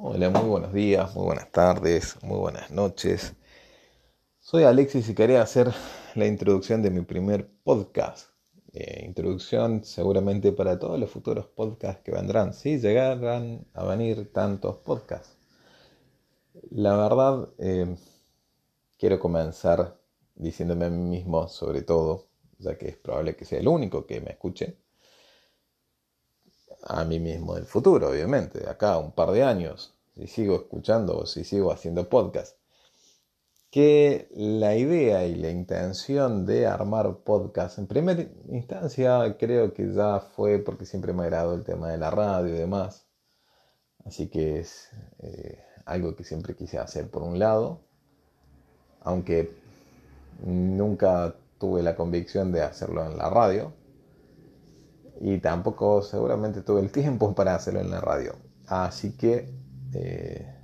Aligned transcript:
Hola, 0.00 0.30
muy 0.30 0.48
buenos 0.48 0.72
días, 0.72 1.12
muy 1.16 1.24
buenas 1.24 1.50
tardes, 1.50 2.22
muy 2.22 2.38
buenas 2.38 2.70
noches. 2.70 3.34
Soy 4.38 4.62
Alexis 4.62 5.08
y 5.08 5.14
quería 5.14 5.42
hacer 5.42 5.72
la 6.14 6.24
introducción 6.24 6.82
de 6.82 6.90
mi 6.90 7.00
primer 7.00 7.50
podcast. 7.64 8.28
Eh, 8.72 9.04
introducción 9.04 9.82
seguramente 9.82 10.52
para 10.52 10.78
todos 10.78 11.00
los 11.00 11.10
futuros 11.10 11.46
podcasts 11.46 12.00
que 12.04 12.12
vendrán. 12.12 12.54
Si 12.54 12.78
llegarán 12.78 13.66
a 13.74 13.84
venir 13.86 14.32
tantos 14.32 14.76
podcasts. 14.76 15.36
La 16.70 16.96
verdad, 16.96 17.48
eh, 17.58 17.96
quiero 18.98 19.18
comenzar 19.18 19.98
diciéndome 20.36 20.84
a 20.84 20.90
mí 20.90 21.02
mismo, 21.02 21.48
sobre 21.48 21.82
todo, 21.82 22.28
ya 22.58 22.78
que 22.78 22.86
es 22.86 22.96
probable 22.96 23.34
que 23.34 23.44
sea 23.44 23.58
el 23.58 23.66
único 23.66 24.06
que 24.06 24.20
me 24.20 24.30
escuche, 24.30 24.78
a 26.82 27.04
mí 27.04 27.20
mismo 27.20 27.54
del 27.54 27.66
futuro, 27.66 28.10
obviamente, 28.10 28.60
de 28.60 28.68
acá 28.68 28.98
un 28.98 29.12
par 29.12 29.30
de 29.32 29.42
años, 29.42 29.94
si 30.16 30.26
sigo 30.26 30.56
escuchando 30.56 31.18
o 31.18 31.26
si 31.26 31.44
sigo 31.44 31.72
haciendo 31.72 32.08
podcast, 32.08 32.56
que 33.70 34.28
la 34.34 34.76
idea 34.76 35.26
y 35.26 35.34
la 35.34 35.50
intención 35.50 36.46
de 36.46 36.66
armar 36.66 37.18
podcast, 37.18 37.78
en 37.78 37.86
primera 37.86 38.26
instancia 38.48 39.36
creo 39.38 39.74
que 39.74 39.92
ya 39.92 40.20
fue 40.20 40.58
porque 40.58 40.86
siempre 40.86 41.12
me 41.12 41.24
agradó 41.24 41.54
el 41.54 41.64
tema 41.64 41.90
de 41.90 41.98
la 41.98 42.10
radio 42.10 42.54
y 42.54 42.58
demás, 42.58 43.06
así 44.04 44.28
que 44.28 44.60
es 44.60 44.88
eh, 45.18 45.62
algo 45.84 46.16
que 46.16 46.24
siempre 46.24 46.56
quise 46.56 46.78
hacer 46.78 47.10
por 47.10 47.22
un 47.22 47.38
lado, 47.38 47.80
aunque 49.02 49.52
nunca 50.44 51.34
tuve 51.58 51.82
la 51.82 51.96
convicción 51.96 52.52
de 52.52 52.62
hacerlo 52.62 53.04
en 53.04 53.18
la 53.18 53.28
radio, 53.28 53.72
y 55.20 55.38
tampoco 55.38 56.02
seguramente 56.02 56.62
tuve 56.62 56.80
el 56.80 56.92
tiempo 56.92 57.34
para 57.34 57.54
hacerlo 57.54 57.80
en 57.80 57.90
la 57.90 58.00
radio. 58.00 58.34
Así 58.66 59.16
que 59.16 59.52
eh, 59.94 60.54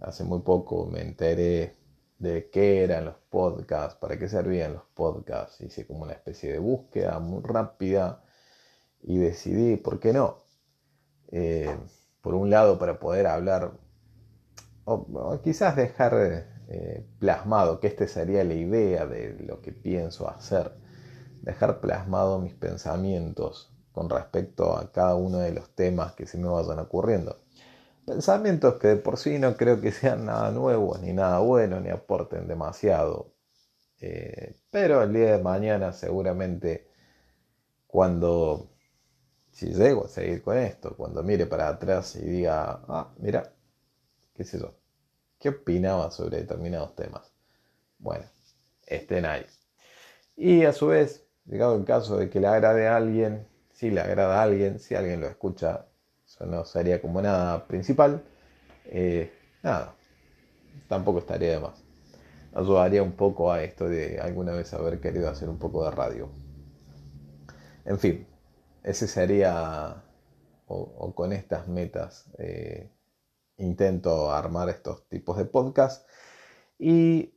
hace 0.00 0.24
muy 0.24 0.40
poco 0.40 0.86
me 0.86 1.00
enteré 1.00 1.76
de 2.18 2.48
qué 2.50 2.84
eran 2.84 3.06
los 3.06 3.16
podcasts, 3.30 3.98
para 3.98 4.18
qué 4.18 4.28
servían 4.28 4.74
los 4.74 4.84
podcasts. 4.94 5.60
Hice 5.60 5.86
como 5.86 6.02
una 6.02 6.12
especie 6.12 6.52
de 6.52 6.58
búsqueda 6.58 7.18
muy 7.18 7.42
rápida 7.42 8.22
y 9.02 9.18
decidí, 9.18 9.76
¿por 9.76 9.98
qué 9.98 10.12
no? 10.12 10.44
Eh, 11.32 11.76
por 12.22 12.34
un 12.34 12.50
lado, 12.50 12.78
para 12.78 12.98
poder 13.00 13.26
hablar, 13.26 13.72
o, 14.84 15.40
quizás 15.42 15.76
dejar 15.76 16.14
eh, 16.68 17.06
plasmado 17.18 17.80
que 17.80 17.88
esta 17.88 18.06
sería 18.06 18.44
la 18.44 18.54
idea 18.54 19.06
de 19.06 19.36
lo 19.46 19.60
que 19.60 19.72
pienso 19.72 20.28
hacer, 20.28 20.72
dejar 21.42 21.80
plasmado 21.80 22.38
mis 22.38 22.54
pensamientos 22.54 23.73
con 23.94 24.10
respecto 24.10 24.76
a 24.76 24.90
cada 24.90 25.14
uno 25.14 25.38
de 25.38 25.52
los 25.52 25.70
temas 25.70 26.14
que 26.14 26.26
se 26.26 26.36
me 26.36 26.48
vayan 26.48 26.80
ocurriendo. 26.80 27.38
Pensamientos 28.04 28.74
que 28.80 28.88
de 28.88 28.96
por 28.96 29.16
sí 29.16 29.38
no 29.38 29.56
creo 29.56 29.80
que 29.80 29.92
sean 29.92 30.26
nada 30.26 30.50
nuevos, 30.50 31.00
ni 31.00 31.12
nada 31.12 31.38
bueno, 31.38 31.80
ni 31.80 31.90
aporten 31.90 32.48
demasiado. 32.48 33.32
Eh, 34.00 34.56
pero 34.68 35.00
el 35.04 35.12
día 35.12 35.36
de 35.36 35.42
mañana 35.42 35.92
seguramente 35.92 36.88
cuando, 37.86 38.68
si 39.52 39.72
llego 39.72 40.06
a 40.06 40.08
seguir 40.08 40.42
con 40.42 40.58
esto, 40.58 40.96
cuando 40.96 41.22
mire 41.22 41.46
para 41.46 41.68
atrás 41.68 42.16
y 42.16 42.24
diga, 42.24 42.82
ah, 42.88 43.14
mira, 43.18 43.54
qué 44.34 44.42
sé 44.42 44.58
yo, 44.58 44.74
¿qué 45.38 45.50
opinaba 45.50 46.10
sobre 46.10 46.38
determinados 46.38 46.96
temas? 46.96 47.32
Bueno, 47.98 48.24
estén 48.84 49.24
ahí. 49.24 49.46
Y 50.34 50.64
a 50.64 50.72
su 50.72 50.88
vez, 50.88 51.24
llegado 51.44 51.76
el 51.76 51.84
caso 51.84 52.16
de 52.16 52.28
que 52.28 52.40
le 52.40 52.48
agrade 52.48 52.88
a 52.88 52.96
alguien, 52.96 53.46
si 53.84 53.90
le 53.90 54.00
agrada 54.00 54.40
a 54.40 54.42
alguien, 54.44 54.78
si 54.78 54.94
alguien 54.94 55.20
lo 55.20 55.26
escucha, 55.26 55.84
eso 56.26 56.46
no 56.46 56.64
sería 56.64 57.02
como 57.02 57.20
nada 57.20 57.66
principal. 57.66 58.22
Eh, 58.86 59.30
nada, 59.62 59.94
tampoco 60.88 61.18
estaría 61.18 61.50
de 61.50 61.60
más. 61.60 61.84
Ayudaría 62.54 63.02
un 63.02 63.12
poco 63.12 63.52
a 63.52 63.62
esto 63.62 63.86
de 63.86 64.18
alguna 64.20 64.52
vez 64.52 64.72
haber 64.72 65.00
querido 65.00 65.28
hacer 65.28 65.50
un 65.50 65.58
poco 65.58 65.84
de 65.84 65.90
radio. 65.90 66.30
En 67.84 67.98
fin, 67.98 68.26
ese 68.82 69.06
sería, 69.06 70.02
o, 70.66 71.14
con 71.14 71.34
estas 71.34 71.68
metas, 71.68 72.24
eh, 72.38 72.88
intento 73.58 74.32
armar 74.32 74.70
estos 74.70 75.06
tipos 75.10 75.36
de 75.36 75.44
podcasts. 75.44 76.06
Y 76.78 77.34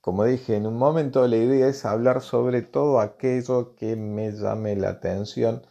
como 0.00 0.24
dije 0.24 0.56
en 0.56 0.66
un 0.66 0.76
momento, 0.78 1.26
la 1.28 1.36
idea 1.36 1.68
es 1.68 1.84
hablar 1.84 2.22
sobre 2.22 2.62
todo 2.62 3.00
aquello 3.00 3.74
que 3.76 3.96
me 3.96 4.32
llame 4.32 4.76
la 4.76 4.90
atención 4.90 5.62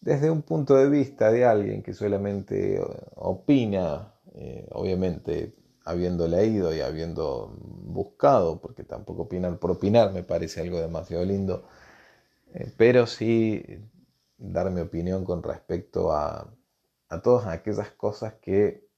desde 0.00 0.30
un 0.30 0.42
punto 0.42 0.76
de 0.76 0.88
vista 0.88 1.30
de 1.30 1.44
alguien 1.44 1.82
que 1.82 1.92
solamente 1.94 2.80
opina, 3.16 4.14
eh, 4.34 4.66
obviamente 4.72 5.54
habiendo 5.84 6.28
leído 6.28 6.74
y 6.74 6.80
habiendo 6.80 7.54
buscado, 7.58 8.60
porque 8.60 8.84
tampoco 8.84 9.22
opinar 9.22 9.58
por 9.58 9.72
opinar 9.72 10.12
me 10.12 10.22
parece 10.22 10.60
algo 10.60 10.80
demasiado 10.80 11.24
lindo, 11.24 11.64
eh, 12.54 12.72
pero 12.76 13.06
sí 13.06 13.64
dar 14.38 14.70
mi 14.70 14.80
opinión 14.80 15.24
con 15.24 15.42
respecto 15.42 16.12
a, 16.12 16.54
a 17.08 17.22
todas 17.22 17.46
aquellas 17.48 17.90
cosas 17.90 18.34
que 18.34 18.88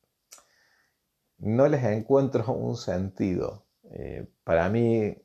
no 1.38 1.66
les 1.68 1.82
encuentro 1.84 2.52
un 2.52 2.76
sentido 2.76 3.61
eh, 3.94 4.26
para 4.44 4.68
mí, 4.70 5.16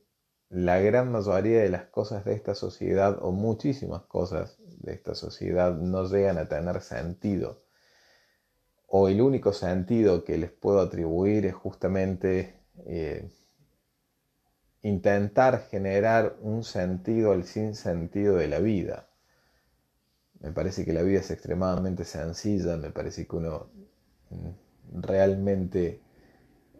la 0.49 0.79
gran 0.79 1.11
mayoría 1.11 1.61
de 1.61 1.69
las 1.69 1.85
cosas 1.85 2.25
de 2.25 2.33
esta 2.33 2.53
sociedad, 2.53 3.17
o 3.21 3.31
muchísimas 3.31 4.03
cosas 4.03 4.57
de 4.59 4.93
esta 4.93 5.15
sociedad, 5.15 5.73
no 5.75 6.05
llegan 6.07 6.37
a 6.37 6.47
tener 6.49 6.81
sentido. 6.81 7.63
O 8.87 9.07
el 9.07 9.21
único 9.21 9.53
sentido 9.53 10.23
que 10.23 10.37
les 10.37 10.51
puedo 10.51 10.81
atribuir 10.81 11.45
es 11.45 11.53
justamente 11.55 12.59
eh, 12.85 13.29
intentar 14.81 15.67
generar 15.69 16.37
un 16.41 16.63
sentido 16.63 17.31
al 17.31 17.43
sinsentido 17.45 18.35
de 18.35 18.47
la 18.47 18.59
vida. 18.59 19.09
Me 20.39 20.51
parece 20.51 20.85
que 20.85 20.93
la 20.93 21.01
vida 21.03 21.19
es 21.19 21.31
extremadamente 21.31 22.03
sencilla, 22.05 22.77
me 22.77 22.91
parece 22.91 23.27
que 23.27 23.35
uno 23.35 23.69
mm, 24.29 25.01
realmente 25.01 26.01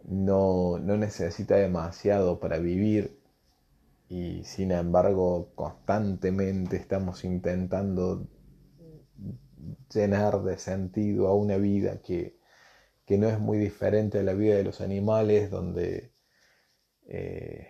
no, 0.08 0.80
necesita 0.80 1.58
demasiado 1.58 2.40
para 2.40 2.58
vivir 2.60 3.20
y 4.10 4.44
sin 4.46 4.72
embargo 4.72 5.52
constantemente 5.56 6.78
estamos 6.78 7.24
intentando 7.26 8.26
llenar 9.94 10.44
de 10.44 10.58
sentido 10.58 11.28
a 11.28 11.36
una 11.36 11.58
vida 11.58 12.02
que, 12.02 12.38
no 13.10 13.30
es 13.30 13.40
muy 13.40 13.58
diferente 13.58 14.20
a 14.20 14.24
la 14.24 14.34
vida 14.34 14.56
de 14.56 14.64
los 14.64 14.82
animales, 14.82 15.50
donde 15.50 16.12
eh, 17.08 17.68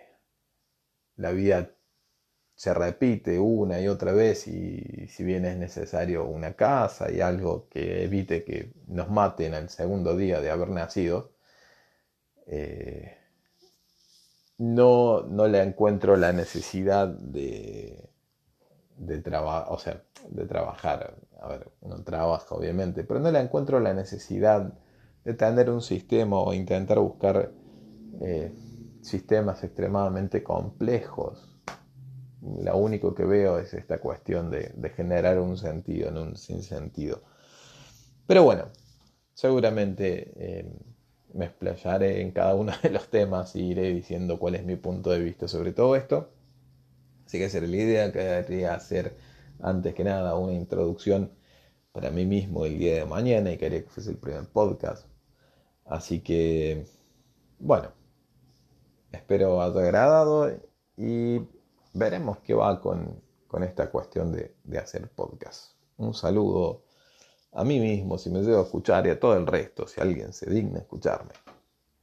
la 1.16 1.30
vida 1.32 1.70
se 2.54 2.74
repite 2.74 3.38
una 3.38 3.80
y 3.80 3.88
otra 3.88 4.12
vez 4.12 4.48
y 4.48 5.06
si 5.08 5.24
bien 5.24 5.44
es 5.44 5.56
necesario 5.56 6.26
una 6.26 6.54
casa 6.54 7.10
y 7.12 7.20
algo 7.20 7.68
que 7.68 8.04
evite 8.04 8.44
que 8.44 8.72
nos 8.88 9.10
maten 9.10 9.54
al 9.54 9.68
segundo 9.70 10.16
día 10.16 10.40
de 10.40 10.50
haber 10.50 10.70
nacido, 10.70 11.37
eh, 12.48 13.16
no, 14.58 15.22
no 15.22 15.46
le 15.46 15.62
encuentro 15.62 16.16
la 16.16 16.32
necesidad 16.32 17.06
de, 17.06 18.10
de 18.96 19.18
trabajar, 19.20 19.66
o 19.70 19.78
sea, 19.78 20.02
de 20.28 20.46
trabajar. 20.46 21.14
A 21.40 21.48
ver, 21.48 21.70
uno 21.80 22.02
trabaja 22.02 22.54
obviamente, 22.54 23.04
pero 23.04 23.20
no 23.20 23.30
le 23.30 23.38
encuentro 23.38 23.78
la 23.80 23.94
necesidad 23.94 24.72
de 25.24 25.34
tener 25.34 25.70
un 25.70 25.82
sistema 25.82 26.40
o 26.40 26.52
intentar 26.52 26.98
buscar 26.98 27.52
eh, 28.20 28.52
sistemas 29.02 29.62
extremadamente 29.62 30.42
complejos. 30.42 31.60
Lo 32.40 32.76
único 32.76 33.14
que 33.14 33.24
veo 33.24 33.58
es 33.58 33.74
esta 33.74 33.98
cuestión 33.98 34.50
de, 34.50 34.72
generar 34.96 35.38
un 35.38 35.56
sentido 35.56 36.08
en 36.08 36.16
un 36.16 36.36
sinsentido. 36.36 37.22
Pero 38.26 38.42
bueno, 38.42 38.64
seguramente 39.34 40.32
eh, 40.36 40.72
me 41.34 41.46
explayaré 41.46 42.22
en 42.22 42.32
cada 42.32 42.54
uno 42.54 42.72
de 42.82 42.90
los 42.90 43.08
temas 43.08 43.54
y 43.56 43.60
iré 43.70 43.92
diciendo 43.92 44.38
cuál 44.38 44.54
es 44.54 44.64
mi 44.64 44.76
punto 44.76 45.10
de 45.10 45.20
vista 45.20 45.48
sobre 45.48 45.72
todo 45.72 45.96
esto. 45.96 46.30
Así 47.26 47.38
que 47.38 47.44
esa 47.44 47.58
era 47.58 47.66
la 47.66 47.76
idea, 47.76 48.12
quería 48.12 48.74
hacer 48.74 49.16
antes 49.60 49.94
que 49.94 50.04
nada 50.04 50.36
una 50.36 50.54
introducción 50.54 51.32
para 51.92 52.10
mí 52.10 52.24
mismo 52.26 52.64
el 52.64 52.78
día 52.78 52.94
de 52.96 53.06
mañana 53.06 53.52
y 53.52 53.58
quería 53.58 53.82
que 53.82 53.90
fuese 53.90 54.10
el 54.10 54.18
primer 54.18 54.46
podcast. 54.48 55.06
Así 55.84 56.20
que, 56.20 56.86
bueno, 57.58 57.92
espero 59.12 59.62
haya 59.62 59.80
agradado 59.80 60.50
y 60.96 61.40
veremos 61.92 62.38
qué 62.38 62.54
va 62.54 62.80
con, 62.80 63.22
esta 63.62 63.90
cuestión 63.90 64.32
de, 64.32 64.54
de 64.64 64.78
hacer 64.78 65.08
podcast. 65.10 65.72
Un 65.96 66.14
saludo 66.14 66.84
a 67.52 67.64
mí 67.64 67.80
mismo 67.80 68.18
si 68.18 68.30
me 68.30 68.40
llevo 68.40 68.60
a 68.60 68.64
escuchar 68.64 69.06
y 69.06 69.10
a 69.10 69.18
todo 69.18 69.36
el 69.36 69.46
resto 69.46 69.86
si 69.86 70.00
alguien 70.00 70.32
se 70.32 70.50
digna 70.50 70.78
escucharme. 70.78 71.32